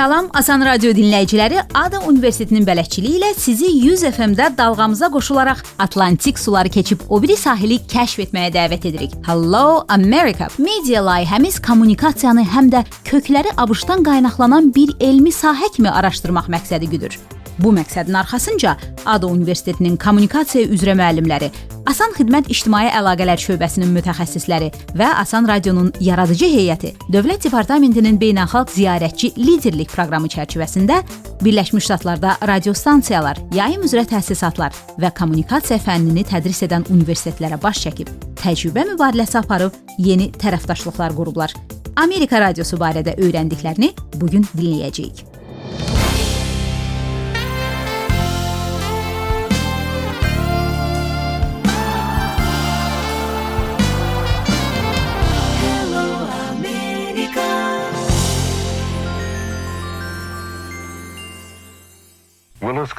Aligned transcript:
Salam, 0.00 0.30
Asan 0.32 0.62
Radio 0.64 0.94
dinləyiciləri. 0.96 1.58
Ada 1.76 1.98
Universitetinin 2.08 2.64
bələdçiliyi 2.64 3.18
ilə 3.18 3.28
sizi 3.36 3.68
100 3.68 4.04
FM-də 4.08 4.46
dalğamıza 4.56 5.10
qoşularaq 5.12 5.58
Atlantik 5.84 6.38
suları 6.40 6.72
keçib 6.72 7.02
o 7.08 7.18
biri 7.20 7.36
sahili 7.36 7.76
kəşf 7.94 8.22
etməyə 8.24 8.48
dəvət 8.54 8.86
edirik. 8.88 9.12
Hello 9.26 9.82
America. 9.92 10.48
Media 10.56 11.02
layihəmiz 11.04 11.58
kommunikasiyanı 11.66 12.46
həm 12.54 12.70
də 12.72 12.80
kökləri 13.10 13.52
ABŞ-dan 13.60 14.06
qaynaqlanan 14.08 14.72
bir 14.72 14.94
elmi 15.00 15.34
sahə 15.36 15.68
kimi 15.76 15.92
araşdırmaq 15.92 16.48
məqsədi 16.56 16.88
güdür. 16.96 17.20
Bu 17.62 17.72
məqsədin 17.76 18.16
arxasınca 18.16 18.76
ADA 19.06 19.26
Universitetinin 19.26 19.96
kommunikasiya 20.00 20.68
üzrə 20.72 20.94
müəllimləri, 20.96 21.50
Asan 21.90 22.12
Xidmət 22.14 22.50
İctimai 22.52 22.86
Əlaqələr 22.92 23.40
şöbəsinin 23.40 23.90
mütəxəssisləri 23.96 24.68
və 24.96 25.08
Asan 25.20 25.48
Radionun 25.48 25.90
yaradıcı 26.00 26.48
heyəti 26.52 26.92
Dövlət 27.12 27.46
Departamentinin 27.48 28.18
beynəlxalq 28.20 28.72
ziyarətçi 28.76 29.32
liderlik 29.40 29.90
proqramı 29.92 30.30
çərçivəsində 30.32 31.00
Birləşmiş 31.40 31.88
Ştatlarda 31.88 32.36
radiostansiyalar, 32.48 33.40
yayım 33.56 33.84
üzrə 33.88 34.04
təsisatlar 34.08 34.76
və 35.00 35.10
kommunikasiya 35.16 35.80
fənnini 35.80 36.24
tədris 36.28 36.62
edən 36.68 36.84
universitetlərə 36.92 37.60
baş 37.62 37.86
çəkib, 37.86 38.12
təcrübə 38.40 38.86
mübadiləsi 38.92 39.40
aparıb 39.40 39.76
yeni 39.98 40.30
tərəfdaşlıqlar 40.36 41.16
qurublar. 41.16 41.56
Amerika 41.96 42.40
radiosu 42.40 42.78
barədə 42.80 43.16
öyrəndiklərini 43.20 43.94
bu 44.20 44.30
gün 44.30 44.46
dinləyəcəyik. 44.54 45.39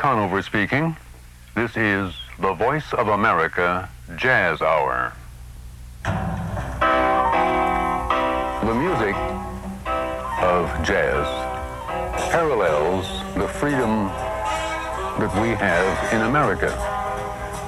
Conover 0.02 0.41
speaking. 0.41 0.95
This 1.53 1.77
is 1.77 2.11
the 2.39 2.53
Voice 2.53 2.91
of 2.94 3.09
America 3.09 3.88
Jazz 4.16 4.59
Hour. 4.59 5.13
The 8.66 8.73
music 8.73 9.16
of 10.41 10.66
jazz 10.83 11.27
parallels 12.33 13.05
the 13.38 13.47
freedom 13.47 14.07
that 15.22 15.31
we 15.39 15.49
have 15.49 16.13
in 16.16 16.22
America, 16.22 16.72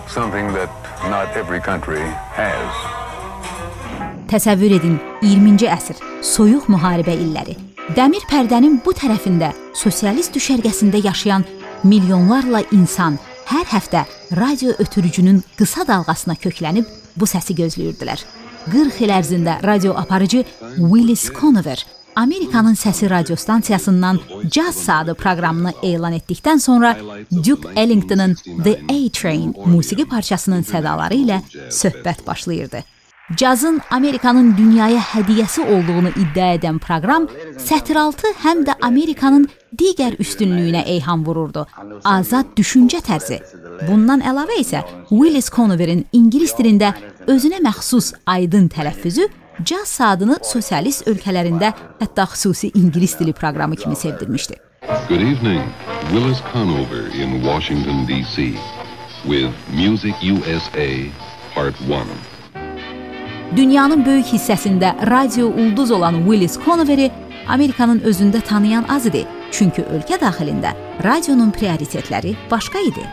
something 0.09 0.47
that 0.57 0.71
not 1.13 1.37
every 1.37 1.61
country 1.61 2.01
has. 2.33 2.69
Təsəvvür 4.25 4.79
edin, 4.81 4.97
20-ci 5.21 5.69
əsr, 5.69 6.01
soyuq 6.25 6.65
müharibə 6.65 7.13
illəri. 7.13 7.59
Dəmir 7.93 8.25
pərdənin 8.25 8.81
bu 8.81 8.97
tərəfində 8.97 9.53
sosialist 9.77 10.33
düşərgəsində 10.33 10.97
yaşayan 11.05 11.45
milyonlarla 11.83 12.63
insan 12.71 13.17
hər 13.49 13.65
həftə 13.71 14.05
radio 14.37 14.75
ötürücünün 14.79 15.43
qısa 15.57 15.87
dalğasına 15.87 16.35
köklənib 16.35 16.87
bu 17.15 17.27
səsi 17.29 17.55
gözləyirdilər. 17.57 18.23
40 18.71 19.01
il 19.03 19.11
ərzində 19.11 19.57
radio 19.63 19.97
aparıcı 19.99 20.45
Willis 20.77 21.27
Conover 21.39 21.85
Amerikanın 22.15 22.73
Səsi 22.73 23.09
radiostansiyasından 23.09 24.19
Jazz 24.51 24.75
Saatı 24.75 25.15
proqramını 25.15 25.73
elan 25.83 26.13
etdikdən 26.13 26.59
sonra 26.59 26.97
Duke 27.31 27.69
Ellington'ın 27.75 28.35
The 28.63 28.79
A-Train 28.89 29.55
musiqi 29.65 30.05
parçasının 30.05 30.63
sədaları 30.63 31.17
ilə 31.25 31.41
söhbət 31.69 32.27
başlayırdı. 32.27 32.83
Cazın 33.31 33.81
Amerikanın 33.91 34.57
dünyaya 34.57 34.99
hədiyyəsi 34.99 35.61
olduğunu 35.61 36.09
iddia 36.09 36.47
edən 36.57 36.79
proqram 36.83 37.29
sətiraltı 37.55 38.27
həm 38.43 38.65
də 38.67 38.73
Amerikanın 38.83 39.45
digər 39.79 40.17
üstünlüyünə 40.19 40.81
eyham 40.95 41.23
vururdu. 41.25 41.63
Azad 42.03 42.51
düşüncə 42.57 42.99
tərzi. 43.07 43.39
Bundan 43.87 44.19
əlavə 44.19 44.57
isə 44.59 44.81
Willis 45.07 45.47
Conoverin 45.55 46.03
ingilis 46.11 46.51
dilində 46.57 46.91
özünə 47.27 47.61
məxsus 47.63 48.11
aydın 48.25 48.67
tələffüzü 48.67 49.29
caz 49.63 49.95
saatını 50.01 50.37
sosialist 50.43 51.07
ölkələrində 51.07 51.71
hətta 52.03 52.27
xüsusi 52.35 52.73
ingilis 52.75 53.15
dili 53.19 53.33
proqramı 53.33 53.75
kimi 53.75 53.95
sevdirmişdi. 53.95 54.59
Good 55.07 55.21
evening. 55.21 55.63
Willis 56.11 56.43
Conover 56.53 57.07
in 57.15 57.41
Washington 57.41 58.05
DC 58.07 58.51
with 59.23 59.53
Music 59.71 60.13
USA 60.33 60.89
Part 61.55 61.81
1. 61.87 62.32
Dünyanın 63.55 64.05
böyük 64.05 64.25
hissəsində 64.33 65.09
radio 65.09 65.47
ulduz 65.47 65.91
olan 65.91 66.15
Willis 66.25 66.57
Conoveri 66.65 67.11
Amerikanın 67.47 67.99
özündə 67.99 68.41
tanıyan 68.41 68.85
az 68.89 69.05
idi. 69.05 69.27
Çünki 69.51 69.83
ölkə 69.83 70.17
daxilində 70.21 70.71
radionun 71.03 71.51
prioritetləri 71.53 72.33
başqa 72.51 72.81
idi. 72.81 73.03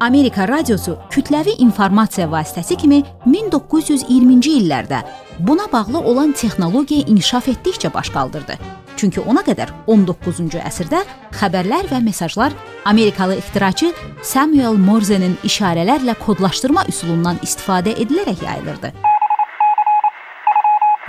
Amerika 0.00 0.48
radiosu 0.48 0.96
kütləvi 1.10 1.54
informasiya 1.62 2.26
vasitəsi 2.32 2.76
kimi 2.82 3.02
1920-ci 3.26 4.56
illərdə 4.62 5.04
buna 5.38 5.70
bağlı 5.72 6.00
olan 6.00 6.32
texnologiya 6.32 7.06
inkişaf 7.06 7.48
etdikcə 7.54 7.94
baş 7.94 8.10
qaldırdı. 8.10 8.58
Çünki 8.96 9.20
ona 9.20 9.42
qədər 9.44 9.68
19-cu 9.92 10.60
əsrdə 10.64 11.02
xəbərlər 11.36 11.90
və 11.90 12.00
mesajlar 12.04 12.54
Amerikalı 12.88 13.36
ixtiraçı 13.42 13.90
Samuel 14.24 14.78
Morse-nin 14.80 15.36
işarələrlə 15.44 16.14
kodlaşdırma 16.22 16.86
üsulundan 16.88 17.36
istifadə 17.44 17.92
edilərək 18.00 18.44
yayılırdı. 18.46 18.92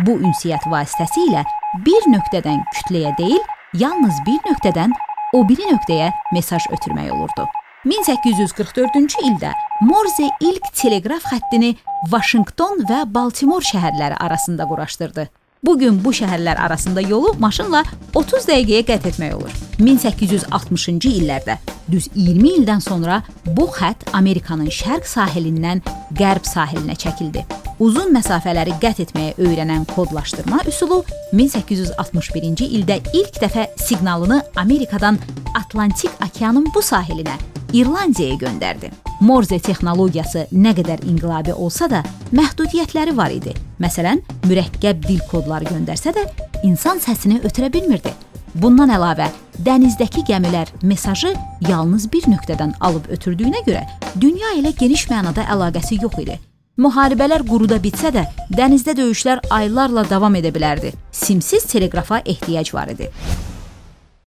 Bu 0.04 0.18
ünsiyyət 0.20 0.68
vasitəsilə 0.70 1.46
bir 1.86 2.10
nöqtədən 2.12 2.60
kütləyə 2.76 3.16
deyil, 3.18 3.40
yalnız 3.80 4.20
bir 4.28 4.44
nöqtədən 4.52 4.92
o 5.34 5.42
biri 5.48 5.72
nöqtəyə 5.72 6.12
mesaj 6.36 6.68
ötürmək 6.76 7.10
olurdu. 7.16 7.48
1844-cü 7.88 9.24
ildə 9.32 9.56
Morse 9.88 10.28
ilk 10.44 10.72
teleqraf 10.76 11.32
xəttini 11.32 11.76
Vaşinqton 12.12 12.84
və 12.90 13.06
Baltimor 13.16 13.64
şəhərləri 13.64 14.20
arasında 14.20 14.68
quraşdırdı. 14.68 15.30
Bu 15.66 15.78
gün 15.80 15.98
bu 16.04 16.12
şəhərlər 16.14 16.60
arasında 16.62 17.02
yolu 17.02 17.34
maşınla 17.42 17.84
30 18.16 18.46
dəqiqəyə 18.50 18.84
qət 18.86 19.08
etmək 19.12 19.34
olur. 19.40 19.54
1860-cı 19.82 21.14
illərdə, 21.22 21.58
düz 21.90 22.10
20 22.16 22.52
ildən 22.60 22.84
sonra 22.86 23.24
bu 23.46 23.66
xətt 23.74 24.12
Amerikanın 24.14 24.70
şərq 24.70 25.10
sahilindən 25.10 25.82
qərb 26.18 26.46
sahilinə 26.46 26.98
çəkildi. 27.02 27.46
Uzun 27.78 28.10
məsafələri 28.10 28.74
qət 28.82 29.04
etməyə 29.04 29.36
öyrənən 29.38 29.84
kodlaşdırma 29.92 30.64
üsulu 30.70 31.04
1861-ci 31.38 32.66
ildə 32.80 32.98
ilk 33.14 33.38
dəfə 33.44 33.68
siqnalını 33.84 34.40
Amerikadan 34.58 35.20
Atlantik 35.54 36.16
okeanın 36.26 36.66
bu 36.74 36.82
sahilinə 36.82 37.36
İrlandiyaya 37.74 38.40
göndərdi. 38.42 38.90
Morze 39.22 39.60
texnologiyası 39.60 40.48
nə 40.56 40.74
qədər 40.78 41.04
inqilabi 41.06 41.54
olsa 41.54 41.90
da, 41.92 42.02
məhdudiyyətləri 42.34 43.14
var 43.18 43.34
idi. 43.36 43.54
Məsələn, 43.84 44.24
mürəkkəb 44.48 45.04
dil 45.06 45.22
kodları 45.30 45.70
göndərsə 45.70 46.16
də, 46.18 46.26
insan 46.64 47.04
səsini 47.04 47.44
ötürə 47.46 47.70
bilmirdi. 47.74 48.16
Bundan 48.58 48.90
əlavə, 48.96 49.30
dənizdəki 49.62 50.26
gəmilər 50.32 50.72
mesajı 50.82 51.36
yalnız 51.70 52.10
bir 52.14 52.26
nöqtədən 52.32 52.78
alıb 52.80 53.12
ötürdüyünə 53.14 53.66
görə 53.68 53.86
dünya 54.18 54.56
ilə 54.58 54.74
geniş 54.80 55.10
mənada 55.12 55.46
əlaqəsi 55.52 56.02
yox 56.02 56.24
idi. 56.26 56.40
Müharibələr 56.78 57.42
quruda 57.42 57.80
bitsə 57.82 58.12
də, 58.14 58.22
dənizdə 58.54 58.94
döyüşlər 59.00 59.40
aylarla 59.50 60.04
davam 60.06 60.36
edə 60.38 60.52
bilərdi. 60.54 60.92
Simsiz 61.12 61.64
teleqrafa 61.66 62.20
ehtiyac 62.22 62.70
var 62.74 62.92
idi. 62.94 63.08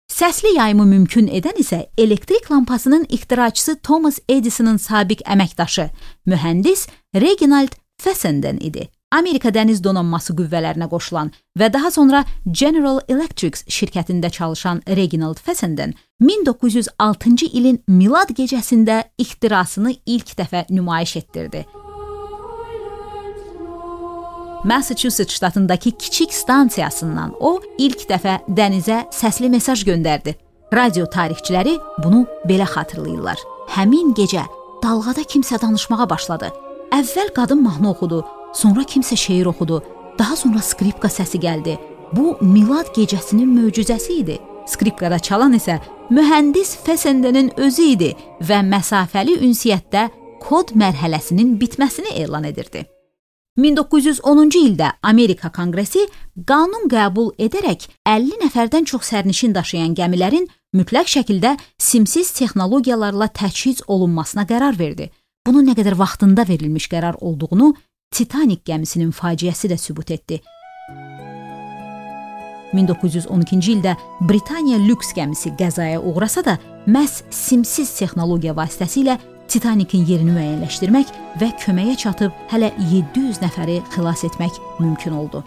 Səsli 0.09 0.56
yayımı 0.56 0.85
mümkün 0.89 1.27
edən 1.29 1.59
isə 1.62 1.83
elektrik 1.97 2.50
lampasının 2.51 3.06
ixtiraçısı 3.09 3.75
Thomas 3.85 4.18
Edisonun 4.29 4.81
sabiq 4.81 5.21
əməkdaşı, 5.29 5.91
mühəndis 6.27 6.88
Reginald 7.15 7.77
Fessenden 8.01 8.57
idi. 8.57 8.89
Amerika 9.13 9.50
dəniz 9.53 9.83
donanması 9.83 10.33
qüvvələrinə 10.33 10.89
qoşulan 10.89 11.29
və 11.57 11.69
daha 11.73 11.91
sonra 11.94 12.23
General 12.45 12.97
Electric 13.09 13.62
şirkətində 13.69 14.29
çalışan 14.29 14.81
Reginald 14.88 15.38
Fessenden 15.38 15.94
1906-cı 16.21 17.45
ilin 17.53 17.83
Milad 17.88 18.33
gecəsində 18.33 19.03
ixtirasını 19.18 19.94
ilk 20.06 20.33
dəfə 20.41 20.65
nümayiş 20.69 21.15
etdirdi. 21.21 21.65
Massachusetts 24.63 25.35
ştatındakı 25.35 25.91
kiçik 25.91 26.33
stansiyasından 26.33 27.33
o 27.39 27.59
ilk 27.77 28.03
dəfə 28.09 28.39
dənizə 28.47 29.06
səsli 29.15 29.50
mesaj 29.50 29.85
göndərdi. 29.88 30.35
Radio 30.73 31.06
tarixçiləri 31.09 31.77
bunu 32.03 32.25
belə 32.50 32.67
xatırlayırlar. 32.67 33.39
Həmin 33.75 34.11
gecə 34.17 34.44
dalğada 34.83 35.23
kimsə 35.23 35.61
danışmağa 35.61 36.09
başladı. 36.09 36.51
Əvvəl 36.91 37.31
qadın 37.33 37.63
mahnı 37.63 37.89
oxudu, 37.91 38.25
sonra 38.53 38.81
kimsə 38.81 39.15
şeir 39.15 39.45
oxudu, 39.45 39.83
daha 40.19 40.35
sonra 40.35 40.61
skripka 40.61 41.07
səsi 41.07 41.39
gəldi. 41.39 41.77
Bu 42.13 42.38
Milad 42.41 42.91
gecəsinin 42.95 43.50
möcüzəsi 43.56 44.21
idi. 44.21 44.38
Skripkada 44.67 45.19
çalan 45.19 45.53
isə 45.53 45.79
mühəndis 46.11 46.75
Fessendenin 46.83 47.51
özü 47.57 47.89
idi 47.95 48.13
və 48.41 48.61
məsafəli 48.65 49.39
ünsiyyətdə 49.45 50.09
kod 50.44 50.75
mərhələsinin 50.75 51.57
bitməsini 51.61 52.17
elan 52.21 52.44
edirdi. 52.44 52.85
1910-cu 53.59 54.59
ildə 54.63 54.94
Amerika 55.03 55.50
Konqresi 55.51 56.06
qanun 56.47 56.85
qəbul 56.91 57.33
edərək 57.41 57.88
50 58.07 58.38
nəfərdən 58.45 58.85
çox 58.88 59.09
sərnişin 59.11 59.56
daşıyan 59.56 59.95
gəmilərin 59.97 60.45
mütləq 60.77 61.09
şəkildə 61.11 61.56
simsiz 61.81 62.31
texnologiyalarla 62.38 63.27
təchiz 63.35 63.81
olunmasına 63.88 64.45
qərar 64.47 64.79
verdi. 64.79 65.09
Bunun 65.47 65.67
nə 65.67 65.75
qədər 65.75 65.97
vaxtında 66.00 66.45
verilmiş 66.47 66.88
qərar 66.94 67.19
olduğunu 67.19 67.73
Titanik 68.15 68.63
gəmisinin 68.65 69.11
faciəsi 69.13 69.69
də 69.69 69.77
sübut 69.77 70.11
etdi. 70.15 70.39
1912-ci 72.73 73.75
ildə 73.75 73.95
Britaniya 74.29 74.79
lüks 74.81 75.11
gəmisi 75.17 75.51
qəzaya 75.59 76.00
uğrasa 76.00 76.45
da, 76.45 76.56
məhz 76.88 77.23
simsiz 77.33 77.91
texnologiya 77.97 78.56
vasitəsilə 78.57 79.17
Titanikin 79.49 80.03
yerini 80.05 80.29
müəyyənləşdirmək 80.35 81.11
və 81.41 81.47
köməyə 81.63 81.95
çatıb 81.97 82.35
hələ 82.51 82.69
700 82.91 83.39
nəfəri 83.41 83.79
xilas 83.95 84.21
etmək 84.27 84.59
mümkün 84.77 85.15
oldu. 85.17 85.41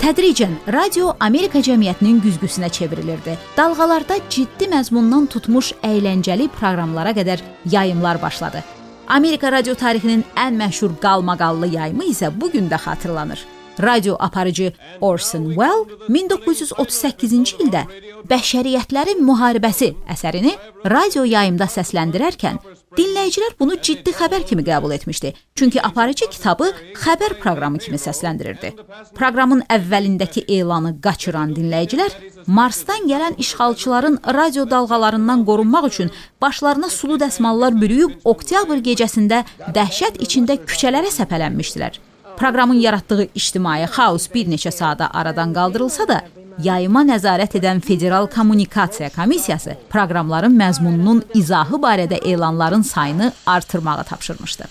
Tədricən 0.00 0.56
radio 0.72 1.12
Amerika 1.20 1.60
cəmiyyətinin 1.62 2.22
güzgüsünə 2.24 2.72
çevrilirdi. 2.72 3.36
Dalğalarda 3.56 4.16
ciddi 4.32 4.70
məzmundan 4.72 5.28
tutmuş 5.30 5.74
əyləncəli 5.84 6.48
proqramlara 6.56 7.12
qədər 7.20 7.44
yayımlar 7.70 8.22
başladı. 8.22 8.64
Amerika 9.08 9.52
radio 9.52 9.74
tarixinin 9.76 10.24
ən 10.40 10.56
məşhur 10.56 10.96
qalmaqallı 11.04 11.74
yayımı 11.76 12.08
isə 12.14 12.32
bu 12.40 12.50
gün 12.50 12.72
də 12.72 12.80
xatırlanır 12.80 13.44
radio 13.80 14.16
aparıcı 14.18 14.72
Orson 15.00 15.44
Welles 15.54 15.86
1938-ci 16.08 17.58
ildə 17.64 17.86
Bəşəriyyətlərin 18.30 19.22
müharibəsi 19.26 19.92
əsərini 20.14 20.52
radio 20.86 21.24
yayımda 21.26 21.66
səsləndirərkən 21.70 22.60
dinləyicilər 22.96 23.56
bunu 23.58 23.78
ciddi 23.82 24.12
xəbər 24.14 24.44
kimi 24.46 24.62
qəbul 24.66 24.94
etmişdi. 24.94 25.32
Çünki 25.54 25.82
aparıcı 25.82 26.28
kitabı 26.30 26.68
xəbər 26.98 27.38
proqramı 27.40 27.78
kimi 27.78 27.98
səsləndirirdi. 27.98 28.72
Proqramın 29.16 29.64
əvvəlindəki 29.76 30.44
elanı 30.58 30.94
qaçıran 31.02 31.56
dinləyicilər 31.56 32.14
Marsdan 32.46 33.08
gələn 33.08 33.36
işğalçıların 33.38 34.20
radio 34.34 34.70
dalğalarından 34.70 35.44
qorunmaq 35.44 35.86
üçün 35.88 36.10
başlarına 36.42 36.88
sulu 36.88 37.18
dəsmallar 37.24 37.80
bürüyüb 37.80 38.22
oktyabr 38.24 38.82
gecəsində 38.88 39.44
dəhşət 39.74 40.22
içində 40.26 40.58
küçələrə 40.66 41.10
səpələnmişdilər. 41.18 42.11
Proqramın 42.36 42.74
yaratdığı 42.74 43.24
ictimai 43.34 43.84
xaos 43.86 44.28
bir 44.34 44.46
neçə 44.46 44.70
saata 44.70 45.10
aradan 45.12 45.52
qaldırılsa 45.54 46.08
da, 46.08 46.20
yayıma 46.58 47.02
nəzarət 47.06 47.56
edən 47.60 47.80
Federal 47.80 48.26
Kommunikasiya 48.26 49.10
Komissiyası 49.10 49.76
proqramların 49.90 50.54
məzmununun 50.58 51.22
izahı 51.34 51.80
barədə 51.86 52.22
elanların 52.24 52.82
sayını 52.82 53.32
artırmağı 53.46 54.04
tapşırmışdı. 54.04 54.64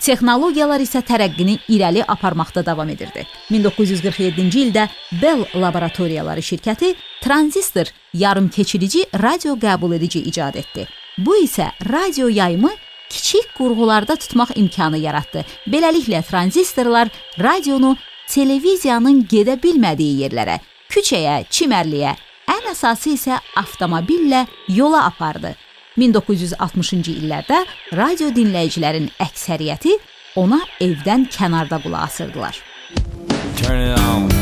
Texnologiyalar 0.00 0.80
isə 0.80 1.02
tərəqqini 1.02 1.58
irəli 1.68 2.04
aparmaqda 2.08 2.62
davam 2.66 2.88
edirdi. 2.88 3.24
1947-ci 3.50 4.60
ildə 4.68 4.86
Bell 5.22 5.42
Laboratoriyaları 5.54 6.40
şirkəti 6.40 6.94
tranzistor 7.20 7.90
yarımkeçirici 8.14 9.04
radio 9.22 9.56
qəbul 9.58 9.96
edici 9.96 10.22
icad 10.30 10.54
etdi. 10.54 10.86
Bu 11.18 11.34
isə 11.42 11.72
radio 11.90 12.28
yayımı 12.28 12.70
kiçik 13.10 13.54
qurğularda 13.56 14.16
tutmaq 14.16 14.54
imkanı 14.56 14.98
yaratdı. 14.98 15.44
Beləliklə 15.66 16.22
tranzistorlar 16.22 17.08
radionu 17.38 17.96
televiziyanın 18.28 19.24
gedə 19.30 19.56
bilmədiyi 19.62 20.24
yerlərə, 20.24 20.58
küçəyə, 20.92 21.42
çimərliyə, 21.50 22.14
ən 22.48 22.70
əsası 22.72 23.14
isə 23.16 23.40
avtomobillə 23.56 24.44
yola 24.68 25.06
apardı. 25.08 25.54
1960-cı 25.98 27.16
illərdə 27.22 27.64
radio 27.96 28.30
dinləyicilərin 28.34 29.10
əksəriyyəti 29.24 29.96
ona 30.38 30.60
evdən 30.80 31.26
kənarda 31.34 31.80
qulaq 31.82 32.06
asırdılar. 32.06 32.62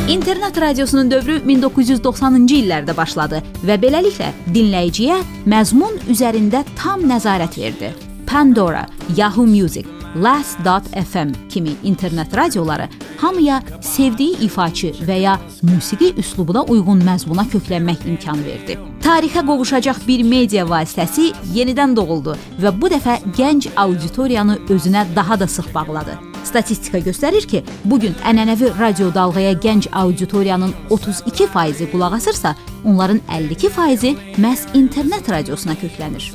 İnternet 0.09 0.61
radiosunun 0.61 1.11
dövrü 1.11 1.39
1990-cı 1.47 2.59
illərdə 2.61 2.97
başladı 2.97 3.41
və 3.67 3.79
beləliklə 3.83 4.29
dinləyiciyə 4.55 5.23
məzmun 5.51 6.03
üzərində 6.13 6.63
tam 6.79 7.09
nəzarət 7.11 7.59
verdi. 7.59 7.95
Pandora, 8.27 8.87
Yahoo 9.17 9.47
Music, 9.47 9.87
Last.fm 10.23 11.49
kimi 11.49 11.71
internet 11.85 12.37
radioları 12.37 12.89
hamıya 13.17 13.63
sevdiyi 13.81 14.39
ifaçı 14.39 14.87
və 14.87 15.19
ya 15.21 15.39
musiqi 15.63 16.15
üslubuna 16.17 16.63
uyğun 16.63 17.01
məzmuna 17.05 17.45
köklənmək 17.53 18.07
imkan 18.09 18.45
verdi. 18.45 18.79
Tarixə 19.03 19.45
qovuşacaq 19.47 20.01
bir 20.09 20.23
media 20.23 20.65
vasitəsi 20.67 21.33
yenidən 21.55 21.97
doğuldu 21.97 22.37
və 22.63 22.73
bu 22.81 22.89
dəfə 22.91 23.19
gənc 23.37 23.69
auditoriyanı 23.77 24.59
özünə 24.69 25.05
daha 25.17 25.41
da 25.41 25.47
sıx 25.47 25.75
bağladı. 25.75 26.17
Statistika 26.45 26.99
göstərir 26.99 27.47
ki, 27.47 27.65
bu 27.85 28.01
gün 28.01 28.15
ənənəvi 28.25 28.71
radio 28.79 29.15
dalğaya 29.15 29.53
gənc 29.53 29.91
auditoriyanın 29.93 30.75
32% 30.91 31.91
qulaq 31.91 32.15
asırsa, 32.17 32.55
onların 32.85 33.21
52% 33.29 34.15
məhz 34.39 34.69
internet 34.75 35.31
radiosuna 35.31 35.75
köklənir. 35.75 36.33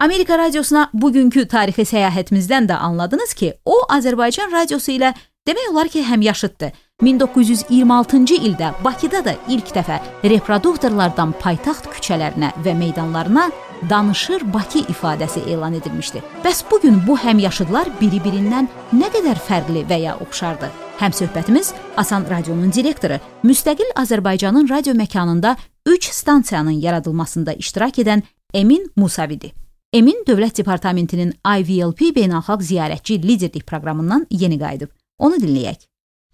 Amerika 0.00 0.38
radiosuna 0.38 0.88
bugünkü 0.94 1.46
tarixi 1.48 1.84
səyahətimizdən 1.86 2.66
də 2.68 2.74
anladınız 2.74 3.34
ki, 3.34 3.52
o 3.64 3.76
Azərbaycan 3.94 4.50
radiosu 4.52 4.90
ilə 4.96 5.12
demək 5.48 5.70
olar 5.70 5.88
ki, 5.88 6.02
həmyaşıddır. 6.02 6.72
1926-cı 7.02 8.34
ildə 8.48 8.72
Bakıda 8.84 9.24
da 9.24 9.34
ilk 9.48 9.70
dəfə 9.76 10.00
reproduktorlardan 10.24 11.34
paytaxt 11.40 11.88
küçələrinə 11.94 12.52
və 12.64 12.74
meydanlarına 12.78 13.48
danışır 13.90 14.44
Bakı 14.54 14.84
ifadəsi 14.92 15.46
elan 15.48 15.74
edilmişdi. 15.74 16.22
Bəs 16.44 16.62
bu 16.70 16.80
gün 16.80 17.00
bu 17.06 17.18
həmyaşıdlar 17.18 17.94
biri-birindən 18.00 18.70
nə 18.98 19.10
qədər 19.14 19.40
fərqli 19.48 19.86
və 19.90 20.00
ya 20.04 20.18
oxşardı? 20.26 20.70
Həmsöhbətimiz 21.00 21.72
Asan 21.96 22.26
Radionun 22.30 22.72
direktoru, 22.72 23.18
müstəqil 23.44 23.94
Azərbaycanın 23.96 24.70
radio 24.70 24.94
məkanında 24.94 25.56
3 25.86 26.04
stansiyanın 26.04 26.80
yaradılmasında 26.86 27.52
iştirak 27.52 27.98
edən 27.98 28.22
Emin 28.54 28.90
Musavidir. 28.96 29.63
Emin 29.94 30.24
Dövlət 30.26 30.56
Departamentinin 30.58 31.28
IVLP 31.46 32.08
beynəlxalq 32.16 32.64
ziyarətçi 32.66 33.20
liderlik 33.22 33.62
proqramından 33.68 34.24
yeni 34.34 34.56
qayıdıb. 34.58 34.90
Onu 35.22 35.36
dinləyək. 35.38 35.84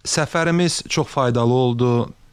Səfərimiz 0.08 0.78
çox 0.88 1.10
faydalı 1.12 1.52
oldu. 1.52 1.90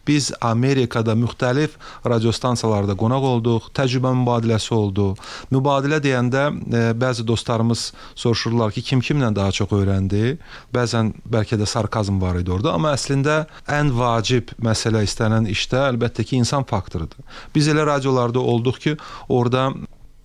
Biz 0.07 0.29
Amerikada 0.39 1.11
müxtəlif 1.19 1.73
radiostansiyalarda 2.07 2.93
qonaq 2.95 3.25
olduq, 3.27 3.65
təcrübə 3.75 4.13
mübadiləsi 4.21 4.71
oldu. 4.71 5.07
Mübadilə 5.51 5.99
deyəndə 6.05 6.45
e, 6.47 6.83
bəzi 6.95 7.25
dostlarımız 7.27 7.83
soruşurlar 8.15 8.71
ki, 8.71 8.85
kim 8.87 9.03
kimlə 9.03 9.33
daha 9.35 9.51
çox 9.51 9.73
öyrəndi? 9.75 10.37
Bəzən 10.71 11.11
bəlkə 11.27 11.59
də 11.59 11.67
sarkazm 11.67 12.21
var 12.23 12.39
idi 12.39 12.55
orada, 12.55 12.77
amma 12.79 12.93
əslində 12.95 13.35
ən 13.67 13.91
vacib 13.99 14.55
məsələ 14.63 15.03
istənilən 15.09 15.51
işdə 15.51 15.83
əlbəttə 15.89 16.23
ki, 16.23 16.39
insan 16.39 16.63
faktorudur. 16.71 17.19
Biz 17.51 17.67
elə 17.75 17.83
radiolarda 17.91 18.39
olduq 18.39 18.79
ki, 18.85 18.95
orada 19.27 19.73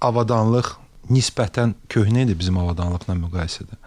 avadanlıq 0.03 0.77
nisbətən 1.11 1.75
köhnə 1.91 2.27
idi 2.27 2.37
bizim 2.39 2.59
avadanlıqla 2.63 3.17
müqayisədə. 3.19 3.79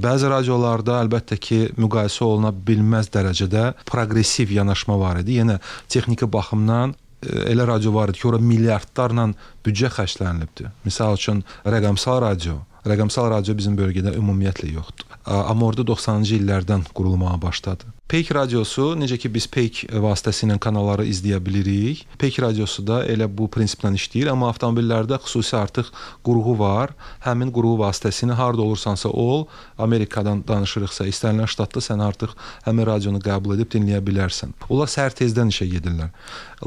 Bəzi 0.00 0.30
radiolarda 0.32 0.98
əlbəttə 1.04 1.38
ki, 1.40 1.60
müqayisə 1.80 2.24
oluna 2.26 2.52
bilməz 2.54 3.10
dərəcədə 3.14 3.64
proqressiv 3.90 4.52
yanaşma 4.56 4.98
var 5.00 5.20
idi. 5.20 5.40
Yenə 5.40 5.58
texniki 5.92 6.28
baxımdan 6.30 6.94
elə 7.24 7.66
radio 7.68 7.94
var 7.94 8.12
idi 8.12 8.20
ki, 8.22 8.28
ora 8.32 8.40
milyardlarla 8.40 9.30
büdcə 9.64 9.92
xərclənilibdi. 9.98 10.70
Məsəl 10.86 11.18
üçün 11.20 11.44
rəqəmsal 11.64 12.22
radio 12.24 12.62
Rəqəmsal 12.84 13.30
radio 13.32 13.54
bizim 13.56 13.78
bölgədə 13.78 14.12
ümumiyyətlə 14.18 14.74
yoxdur. 14.74 15.12
Amma 15.24 15.70
orada 15.70 15.86
90-cı 15.88 16.34
illərdən 16.36 16.82
qurulmağa 16.92 17.38
başladı. 17.40 17.88
Peyk 18.12 18.28
radiosu, 18.36 18.90
necə 19.00 19.16
ki 19.16 19.30
biz 19.32 19.46
Peyk 19.48 19.78
vasitəsilə 20.04 20.58
kanalları 20.60 21.06
izləyə 21.08 21.38
bilirik. 21.40 22.02
Peyk 22.20 22.36
radiosu 22.44 22.84
da 22.84 22.98
elə 23.08 23.24
bu 23.24 23.48
prinsiplə 23.48 23.88
işləyir, 23.96 24.28
amma 24.34 24.50
avtomobillərdə 24.52 25.16
xüsusi 25.24 25.56
artıq 25.56 25.88
qurğu 26.28 26.58
var. 26.60 26.92
Həmin 27.24 27.54
qurğu 27.56 27.78
vasitəsilə 27.80 28.36
harda 28.36 28.60
olursansa 28.66 29.08
ol, 29.08 29.46
Amerikadan 29.80 30.44
danışırıqsa, 30.44 31.08
istənilən 31.08 31.48
ştatda 31.48 31.80
sən 31.88 32.04
artıq 32.04 32.36
həmin 32.68 32.90
radionu 32.90 33.24
qəbul 33.24 33.56
edib 33.56 33.72
dinləyə 33.72 34.04
bilərsən. 34.04 34.52
Onlar 34.68 34.92
səhər 34.92 35.16
tezdən 35.24 35.56
işə 35.56 35.72
gedirlər. 35.72 36.12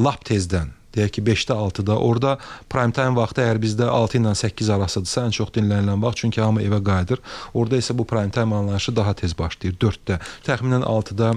Lap 0.02 0.26
tezdən 0.26 0.74
deyək 0.96 1.18
ki 1.18 1.24
5-də 1.30 1.58
6-da 1.58 1.98
orada 2.00 2.38
prime 2.72 2.96
time 2.96 3.16
vaxtı 3.18 3.44
əgər 3.44 3.62
bizdə 3.64 3.90
6 3.92 4.22
ilə 4.22 4.34
8 4.36 4.72
arasıdırsa 4.78 5.28
ən 5.28 5.36
çox 5.36 5.54
dinlənilən 5.58 6.02
vaxt 6.04 6.24
çünki 6.24 6.42
hamı 6.42 6.64
evə 6.66 6.82
qayıdır. 6.84 7.22
Orada 7.54 7.82
isə 7.82 7.98
bu 7.98 8.06
prime 8.08 8.32
time 8.32 8.56
anlayışı 8.56 8.96
daha 8.96 9.14
tez 9.14 9.38
başlayır 9.38 9.78
4-də. 9.84 10.20
Təxminən 10.48 10.88
6-da 10.88 11.34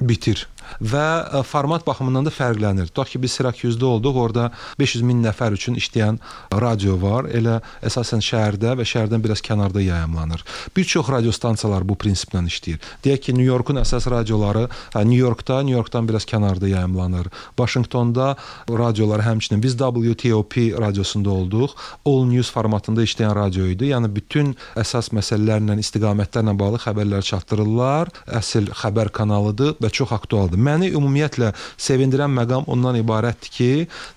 bitir. 0.00 0.48
Və 0.80 1.06
ə, 1.40 1.42
format 1.46 1.86
baxımından 1.86 2.28
da 2.28 2.32
fərqlənir. 2.34 2.90
Tutaq 2.92 3.14
ki, 3.14 3.22
biz 3.22 3.36
Sirakyuzda 3.38 3.86
olduq, 3.86 4.18
orada 4.20 4.50
500 4.78 5.04
min 5.06 5.22
nəfər 5.24 5.56
üçün 5.56 5.78
işləyən 5.80 6.20
radio 6.64 6.96
var. 7.02 7.28
Elə 7.28 7.60
əsasən 7.84 8.22
şəhərdə 8.24 8.74
və 8.78 8.86
şəhərdən 8.88 9.24
biraz 9.24 9.42
kənarda 9.44 9.82
yayımlanır. 9.84 10.44
Bir 10.76 10.84
çox 10.84 11.10
radio 11.12 11.32
stansiyalar 11.32 11.86
bu 11.88 11.96
prinsiplə 12.00 12.42
işləyir. 12.48 12.80
Deyək 13.04 13.26
ki, 13.28 13.36
New 13.36 13.46
Yorkun 13.46 13.80
əsas 13.82 14.06
radioları 14.10 14.66
hə, 14.94 15.04
New 15.04 15.20
Yorkda, 15.20 15.62
New 15.62 15.76
Yorkdan 15.76 16.08
biraz 16.08 16.26
kənarda 16.28 16.68
yayımlanır. 16.68 17.30
Vaşinqtonda 17.58 18.34
radiolar 18.70 19.24
həmçinin 19.24 19.62
biz 19.62 19.76
WTOP 19.78 20.56
radiosunda 20.80 21.30
olduq. 21.30 21.74
All 22.04 22.24
News 22.28 22.50
formatında 22.52 23.04
işləyən 23.04 23.34
radio 23.36 23.66
idi. 23.70 23.90
Yəni 23.92 24.10
bütün 24.14 24.54
əsas 24.80 25.10
məsələlərlə, 25.16 25.78
istiqamətlərlə 25.82 26.56
bağlı 26.58 26.80
xəbərlər 26.84 27.26
çatdırırlar. 27.26 28.12
Əsl 28.40 28.70
xəbər 28.82 29.12
kanalıdır 29.14 29.76
və 29.82 29.90
çox 29.90 30.12
aktualdır. 30.16 30.53
Məni 30.56 30.90
ümumiyyətlə 30.94 31.52
sevindirən 31.80 32.32
məqam 32.34 32.68
ondan 32.70 32.98
ibarətdir 33.00 33.52
ki, 33.56 33.70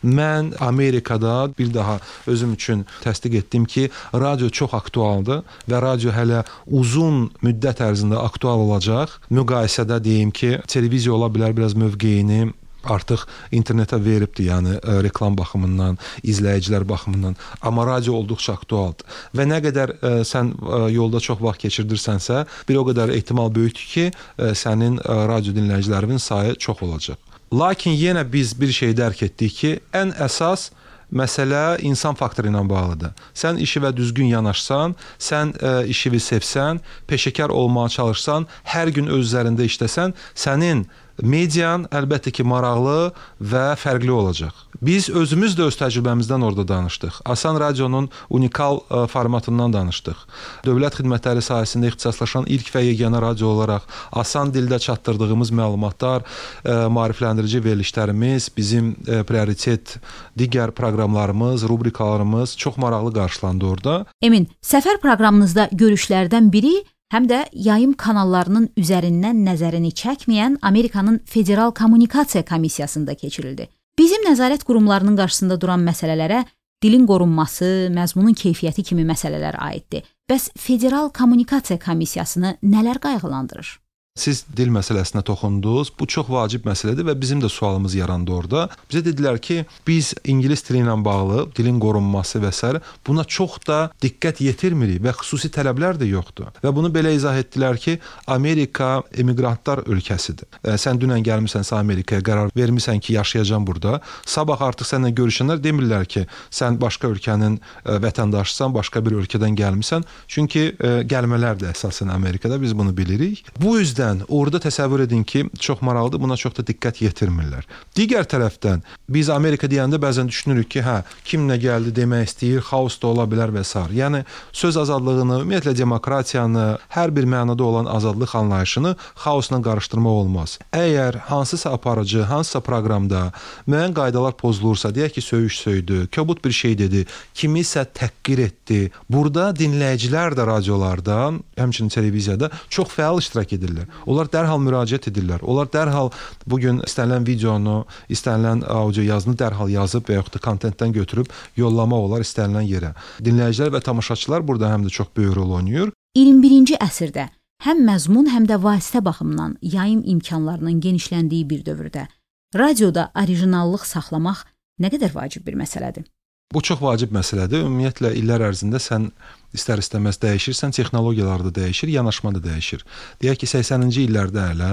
mən 0.04 0.54
Amerikada 0.64 1.50
bir 1.58 1.74
daha 1.74 2.00
özüm 2.28 2.54
üçün 2.58 2.86
təsdiq 3.04 3.40
etdim 3.42 3.66
ki, 3.66 3.90
radio 4.14 4.50
çox 4.50 4.74
aktualdır 4.78 5.44
və 5.70 5.82
radio 5.82 6.14
hələ 6.16 6.44
uzun 6.68 7.28
müddət 7.46 7.84
ərzində 7.88 8.22
aktual 8.24 8.66
olacaq. 8.68 9.20
Müqayisədə 9.32 10.00
deyim 10.04 10.32
ki, 10.32 10.58
televiziya 10.68 11.16
ola 11.18 11.32
bilər 11.34 11.56
biraz 11.58 11.78
mövqeyini 11.78 12.48
artıq 12.94 13.26
internetə 13.56 14.00
veribdi, 14.04 14.48
yəni 14.52 14.78
ə, 14.80 14.98
reklam 15.06 15.38
baxımından, 15.38 16.00
izləyicilər 16.24 16.88
baxımından, 16.88 17.38
amma 17.62 17.86
radio 17.88 18.18
olduqca 18.22 18.58
aktualdır. 18.58 19.20
Və 19.36 19.48
nə 19.50 19.62
qədər 19.66 19.96
ə, 19.98 20.14
sən 20.28 20.54
ə, 20.56 20.82
yolda 20.94 21.22
çox 21.24 21.42
vaxt 21.44 21.68
keçirdirsənsə, 21.68 22.46
bir 22.70 22.82
o 22.82 22.88
qədər 22.88 23.14
ehtimal 23.18 23.52
böyükdür 23.54 23.88
ki, 23.94 24.10
ə, 24.10 24.52
sənin 24.58 25.00
ə, 25.02 25.22
radio 25.32 25.56
dinləyicilərinin 25.58 26.22
sayı 26.22 26.58
çox 26.64 26.84
olacaq. 26.88 27.22
Lakin 27.54 27.96
yenə 27.96 28.26
biz 28.28 28.52
bir 28.60 28.74
şey 28.76 28.92
dərk 28.98 29.24
etdik 29.30 29.54
ki, 29.62 29.78
ən 29.96 30.12
əsas 30.20 30.72
məsələ 31.14 31.80
insan 31.88 32.18
faktoru 32.20 32.52
ilə 32.52 32.64
bağlıdır. 32.68 33.14
Sən 33.32 33.60
işivə 33.64 33.94
düzgün 33.96 34.28
yanaşsan, 34.34 34.96
sən 35.20 35.54
ə, 35.56 35.74
işini 35.88 36.20
sevsən, 36.20 36.82
peşəkar 37.08 37.54
olmağa 37.56 37.90
çalışsan, 37.96 38.48
hər 38.74 38.92
gün 38.96 39.08
öz 39.08 39.24
üzərində 39.24 39.68
işləsən, 39.68 40.16
sənin 40.36 40.84
median 41.22 41.88
əlbəttə 41.92 42.32
ki, 42.34 42.46
maraqlı 42.48 43.12
və 43.42 43.68
fərqli 43.80 44.12
olacaq. 44.14 44.68
Biz 44.82 45.10
özümüz 45.10 45.56
də 45.58 45.66
öz 45.72 45.76
təcrübəmizdən 45.80 46.44
orada 46.46 46.68
danışdıq. 46.68 47.22
Asan 47.26 47.58
radionun 47.60 48.10
unikal 48.30 48.84
ə, 48.86 49.08
formatından 49.10 49.74
danışdıq. 49.74 50.20
Dövlət 50.68 51.00
xidmətləri 51.00 51.42
sahəsində 51.42 51.90
ixtisaslaşan 51.90 52.46
ilk 52.54 52.70
və 52.76 52.84
yeganə 52.86 53.22
radio 53.24 53.50
olaraq 53.56 53.88
asan 54.12 54.52
dildə 54.54 54.78
çatdırdığımız 54.86 55.54
məlumatlar, 55.58 56.28
ə, 56.62 56.76
maarifləndirici 56.94 57.64
verilişlərimiz, 57.66 58.52
bizim 58.58 58.94
ə, 59.08 59.24
prioritet 59.28 59.98
digər 60.38 60.76
proqramlarımız, 60.78 61.66
rubrikalarımız 61.70 62.54
çox 62.58 62.78
maraqlı 62.78 63.16
qarşılandı 63.18 63.66
orada. 63.66 63.98
Emin, 64.22 64.46
səfər 64.62 65.02
proqramınızda 65.02 65.72
görüşlərdən 65.74 66.54
biri 66.54 66.76
həm 67.14 67.28
də 67.30 67.46
yayım 67.54 67.94
kanallarının 67.94 68.70
üzərindən 68.78 69.40
nəzərini 69.48 69.94
çəkməyən 69.96 70.60
Amerikanın 70.62 71.22
Federal 71.26 71.72
Kommunikasiya 71.72 72.46
Komissiyasında 72.46 73.16
keçirildi. 73.16 73.70
Bizim 74.00 74.28
nəzarət 74.28 74.64
qurumlarının 74.68 75.18
qarşısında 75.18 75.62
duran 75.62 75.82
məsələlərə 75.88 76.44
dilin 76.84 77.08
qorunması, 77.10 77.90
məzmunun 77.96 78.36
keyfiyyəti 78.38 78.84
kimi 78.84 79.08
məsələlər 79.08 79.58
aiddir. 79.70 80.04
Bəs 80.30 80.52
Federal 80.58 81.10
Kommunikasiya 81.10 81.80
Komissiyasını 81.80 82.58
nələr 82.64 83.00
qayğılandırır? 83.00 83.87
Siz 84.18 84.44
dil 84.58 84.72
məsələsinə 84.74 85.22
toxundunuz. 85.26 85.92
Bu 86.00 86.08
çox 86.10 86.30
vacib 86.32 86.66
məsələdir 86.68 87.06
və 87.08 87.14
bizim 87.20 87.42
də 87.44 87.50
sualımız 87.50 87.96
yarandı 87.96 88.34
orada. 88.34 88.68
Bizə 88.90 89.04
dedilər 89.06 89.38
ki, 89.42 89.64
biz 89.88 90.14
ingilis 90.26 90.66
dili 90.68 90.82
ilə 90.82 90.96
bağlı 91.06 91.48
dilin 91.58 91.80
qorunması 91.80 92.42
və 92.42 92.52
s. 92.52 92.82
buna 93.08 93.24
çox 93.24 93.60
da 93.68 93.92
diqqət 94.02 94.42
yetirmirik 94.42 95.02
və 95.04 95.14
xüsusi 95.20 95.50
tələblər 95.54 96.00
də 96.02 96.10
yoxdur. 96.10 96.50
Və 96.64 96.74
bunu 96.76 96.90
belə 96.94 97.14
izah 97.16 97.38
etdilər 97.38 97.78
ki, 97.78 98.00
Amerika 98.28 99.04
emiqrantlar 99.14 99.84
ölkəsidir. 99.86 100.48
E, 100.64 100.78
sən 100.78 101.00
dünən 101.02 101.24
gəlmisənsə 101.26 101.78
Amerikaya, 101.78 102.22
qərar 102.22 102.52
vermisən 102.58 103.00
ki, 103.00 103.14
yaşayacağam 103.14 103.68
burada. 103.68 104.00
Sabah 104.26 104.62
artıq 104.62 104.90
səninlə 104.90 105.14
görüşənlər 105.18 105.62
demirlər 105.64 106.06
ki, 106.06 106.26
sən 106.52 106.80
başqa 106.82 107.12
ölkənin 107.14 107.60
e, 107.60 108.00
vətəndaşısan, 108.04 108.74
başqa 108.74 109.04
bir 109.06 109.20
ölkədən 109.22 109.58
gəlmisən. 109.58 110.06
Çünki 110.28 110.66
e, 110.74 110.94
gəlmələr 111.08 111.60
də 111.62 111.72
əsasən 111.74 112.12
Amerikada 112.14 112.62
biz 112.62 112.78
bunu 112.78 112.96
bilirik. 112.98 113.46
Bu 113.60 113.78
üzdən 113.82 114.07
tərəfdən 114.08 114.28
orada 114.30 114.60
təsəvvür 114.60 115.04
edin 115.06 115.24
ki, 115.24 115.50
çox 115.60 115.82
maraqlıdır, 115.82 116.20
buna 116.22 116.38
çox 116.38 116.56
da 116.58 116.64
diqqət 116.64 117.02
yetirmirlər. 117.04 117.66
Digər 117.96 118.26
tərəfdən 118.26 118.84
biz 119.10 119.30
Amerika 119.30 119.68
deyəndə 119.68 120.00
bəzən 120.00 120.28
düşünürük 120.28 120.70
ki, 120.70 120.82
hə, 120.82 121.04
kim 121.26 121.48
nə 121.48 121.58
gəldi 121.60 121.94
demək 121.96 122.28
istəyir, 122.28 122.62
xaos 122.62 123.00
da 123.02 123.08
ola 123.08 123.26
bilər 123.28 123.52
və 123.52 123.64
s. 123.64 123.78
Yəni 123.94 124.24
söz 124.52 124.78
azadlığını, 124.78 125.42
ümumiyyətlə 125.44 125.76
demokratiyanı, 125.78 126.78
hər 126.90 127.14
bir 127.16 127.26
mənada 127.26 127.64
olan 127.64 127.86
azadlıq 127.86 128.36
anlayışını 128.36 128.96
xaosla 129.24 129.62
qarışdırmaq 129.62 130.22
olmaz. 130.24 130.58
Əgər 130.74 131.20
hansısa 131.30 131.74
aparıcı, 131.74 132.24
hansısa 132.24 132.62
proqramda 132.62 133.32
müəyyən 133.68 133.96
qaydalar 133.98 134.38
pozulursa, 134.38 134.94
deyək 134.96 135.18
ki, 135.18 135.22
söyüş 135.22 135.60
söydü, 135.60 136.08
kobud 136.16 136.44
bir 136.46 136.52
şey 136.52 136.78
dedi, 136.78 137.06
kimisə 137.36 137.86
təhqir 137.86 138.44
etdi. 138.48 138.92
Burada 139.10 139.50
dinləyicilər 139.58 140.36
də 140.38 140.48
radiolardan, 140.48 141.42
həmçinin 141.58 141.92
televiziyada 141.92 142.52
çox 142.70 142.92
fəal 142.94 143.20
iştirak 143.22 143.54
edirlər. 143.58 143.88
Onlar 144.06 144.30
dərhal 144.34 144.62
müraciət 144.64 145.10
edirlər. 145.12 145.42
Onlar 145.42 145.72
dərhal 145.74 146.12
bu 146.46 146.60
gün 146.62 146.82
istənilən 146.88 147.26
videonu, 147.28 147.86
istənilən 148.14 148.66
audio 148.72 149.06
yazını 149.06 149.38
dərhal 149.40 149.72
yazıb 149.72 150.10
və 150.10 150.20
yaxud 150.20 150.38
da 150.38 150.44
kontentdən 150.44 150.94
götürüb 151.00 151.32
yollamaq 151.58 152.10
olar 152.10 152.28
istənilən 152.28 152.68
yerə. 152.68 152.94
Dinləyicilər 153.24 153.74
və 153.78 153.84
tamaşaçılar 153.88 154.46
burada 154.48 154.74
həm 154.74 154.86
də 154.88 154.94
çox 155.00 155.10
böyük 155.18 155.36
rol 155.40 155.58
oynayır. 155.62 155.96
21-ci 156.18 156.78
əsrdə 156.82 157.30
həm 157.66 157.82
məzmun, 157.88 158.30
həm 158.34 158.46
də 158.50 158.60
vasitə 158.62 159.04
baxımından 159.06 159.58
yayım 159.62 160.04
imkanlarının 160.06 160.80
genişləndiyi 160.82 161.50
bir 161.50 161.66
dövrdə 161.66 162.08
radioda 162.56 163.12
orijinallıq 163.16 163.84
saxlamaq 163.86 164.46
nə 164.82 164.92
qədər 164.94 165.14
vacib 165.16 165.46
bir 165.48 165.58
məsələdir. 165.60 166.06
Bu 166.54 166.62
çox 166.64 166.80
vacib 166.80 167.12
məsələdir. 167.12 167.66
Ümumiyyətlə 167.66 168.14
illər 168.16 168.46
ərzində 168.48 168.80
sən 168.80 169.10
istər-istəməz 169.56 170.20
dəyişirsən, 170.22 170.74
texnologiyalar 170.76 171.46
da 171.48 171.52
dəyişir, 171.56 171.92
yanaşma 171.94 172.34
da 172.36 172.42
dəyişir. 172.44 172.84
Deyək 173.22 173.42
ki, 173.44 173.50
80-ci 173.54 174.06
illərdə 174.08 174.44
hələ 174.52 174.72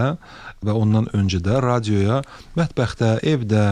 və 0.65 0.75
ondan 0.75 1.07
öncə 1.15 1.41
də 1.45 1.61
radioya 1.63 2.21
mətbəxdə, 2.59 3.19
evdə 3.35 3.65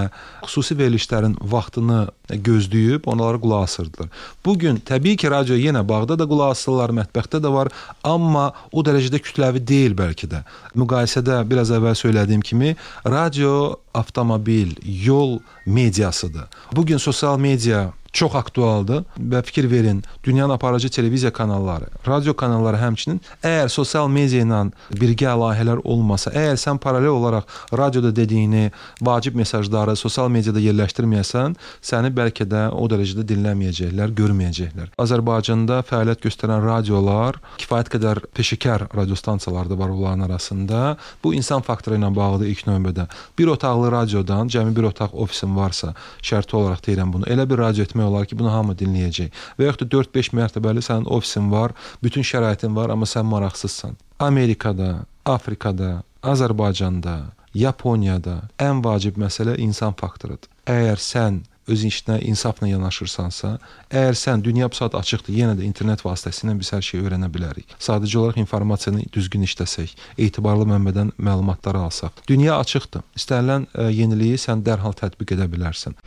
xüsusi 0.46 0.76
verilişlərin 0.78 1.36
vaxtını 1.52 2.00
gözləyib 2.32 3.08
onlara 3.10 3.40
qulaq 3.42 3.66
asırdılar. 3.66 4.10
Bu 4.44 4.56
gün 4.58 4.78
təbii 4.78 5.18
ki, 5.20 5.30
radio 5.32 5.58
yenə 5.58 5.82
bağda 5.88 6.18
da 6.20 6.28
qulaq 6.28 6.54
asırlar, 6.56 6.94
mətbəxdə 7.02 7.42
də 7.42 7.52
var, 7.52 7.72
amma 8.06 8.50
o 8.72 8.84
dərəcədə 8.86 9.22
kütləvi 9.26 9.64
deyil 9.72 9.96
bəlkə 9.98 10.30
də. 10.30 10.44
Müqayisədə 10.78 11.42
biraz 11.48 11.74
əvvəl 11.74 11.98
söylədiyim 11.98 12.44
kimi, 12.46 12.76
radio 13.04 13.80
avtomobil, 13.94 14.78
yol 14.82 15.40
mediasıdır. 15.66 16.48
Bu 16.72 16.86
gün 16.86 16.96
sosial 16.96 17.38
media 17.38 17.90
çox 18.12 18.34
aktualdır 18.34 19.04
və 19.18 19.42
fikir 19.42 19.70
verin, 19.70 20.02
dünyanın 20.24 20.54
aparıcı 20.54 20.88
televiziya 20.88 21.32
kanalları, 21.32 21.88
radio 22.06 22.34
kanalları 22.36 22.76
həmçinin 22.76 23.20
əgər 23.42 23.68
sosial 23.72 24.08
media 24.08 24.44
ilə 24.44 24.62
birgə 25.00 25.32
layihələr 25.38 25.80
olmasa, 25.84 26.30
əgər 26.30 26.58
sən 26.60 26.78
paralel 26.78 27.14
olaraq 27.14 27.48
radioda 27.78 28.12
dediyini, 28.16 28.70
vacib 29.00 29.36
mesajları 29.38 29.96
sosial 29.96 30.28
mediada 30.28 30.60
yerləşdirməyəsən, 30.60 31.56
səni 31.82 32.12
bəlkə 32.14 32.46
də 32.48 32.66
o 32.76 32.84
dərəcədə 32.90 33.24
dinləməyəcəklər, 33.32 34.12
görməyəcəklər. 34.18 34.92
Azərbaycanda 35.00 35.80
fəaliyyət 35.88 36.26
göstərən 36.26 36.62
radiolar 36.66 37.40
kifayət 37.62 37.92
qədər 37.96 38.22
peşəkar 38.36 38.88
radio 38.94 39.16
stansiyaları 39.16 39.70
da 39.70 39.78
var 39.78 39.88
onların 39.88 40.26
arasında. 40.28 40.96
Bu 41.24 41.34
insan 41.34 41.62
faktoru 41.62 41.96
ilə 41.96 42.12
bağlıdır 42.14 42.52
ilk 42.52 42.66
növbədə. 42.68 43.06
Bir 43.38 43.52
otaqlı 43.54 43.92
radiodan, 43.92 44.48
cəmi 44.52 44.76
bir 44.76 44.90
otaq 44.90 45.14
ofisin 45.14 45.56
varsa, 45.56 45.94
şərti 46.22 46.56
olaraq 46.56 46.84
deyirəm 46.86 47.12
bunu, 47.12 47.28
elə 47.30 47.48
bir 47.48 47.62
radio 47.62 47.86
etmək 47.86 48.01
olar 48.06 48.26
ki, 48.26 48.38
bunu 48.38 48.52
hamı 48.52 48.76
dinləyəcək. 48.78 49.44
Və 49.58 49.68
yaxud 49.68 49.86
da 49.86 49.98
4-5 49.98 50.32
mərtəbəli 50.38 50.84
sənin 50.84 51.06
ofisin 51.06 51.50
var, 51.52 51.76
bütün 52.02 52.26
şəraitin 52.26 52.74
var, 52.76 52.90
amma 52.94 53.08
sən 53.08 53.28
maraqsızsan. 53.30 53.96
Amerikada, 54.22 55.04
Afrikada, 55.24 56.02
Azərbaycanda, 56.22 57.32
Yaponiyada 57.54 58.38
ən 58.62 58.80
vacib 58.84 59.18
məsələ 59.20 59.58
insan 59.60 59.92
faktorudur. 59.98 60.48
Əgər 60.64 61.00
sən 61.02 61.42
öz 61.70 61.84
işinə 61.86 62.18
insafla 62.26 62.68
yanaşırsansa, 62.70 63.52
əgər 63.90 64.18
sən 64.18 64.42
dünya 64.44 64.68
bu 64.70 64.78
saat 64.78 64.96
açıqdır, 64.98 65.34
yenə 65.36 65.56
də 65.58 65.66
internet 65.66 66.02
vasitəsilə 66.04 66.56
biz 66.58 66.72
hər 66.74 66.82
şeyi 66.86 67.04
öyrənə 67.04 67.28
bilərik. 67.32 67.76
Sadəcə 67.82 68.18
olaraq 68.18 68.40
informasiyanı 68.42 69.06
düzgün 69.14 69.46
işləsək, 69.46 69.94
etibarlı 70.18 70.66
mənbədən 70.74 71.14
məlumatları 71.18 71.84
alsaq. 71.86 72.24
Dünya 72.28 72.58
açıqdır. 72.58 73.06
İstənilən 73.18 73.68
ə, 73.70 73.90
yeniliyi 73.94 74.40
sən 74.42 74.64
dərhal 74.66 74.96
tətbiq 74.98 75.36
edə 75.36 75.46
bilərsən. 75.52 75.98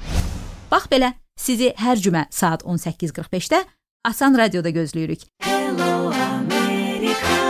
Bax 0.71 0.89
belə, 0.91 1.13
sizi 1.39 1.71
hər 1.77 2.01
cümə 2.01 2.25
saat 2.31 2.63
18:45-də 2.63 3.63
Asan 4.05 4.37
radioda 4.37 4.69
gözləyirik. 4.69 5.25
Hello 5.41 6.11
America. 6.11 7.44